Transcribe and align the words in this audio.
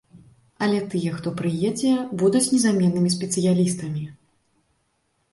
Але 0.67 0.77
тыя, 0.93 1.09
хто 1.17 1.33
прыедзе, 1.41 1.91
будуць 2.23 2.41
незаменнымі 2.53 3.11
спецыялістамі. 3.17 4.03